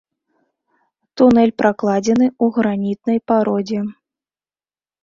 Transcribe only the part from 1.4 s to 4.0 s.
пракладзены ў гранітнай пародзе.